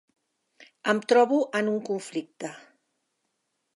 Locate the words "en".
1.61-1.69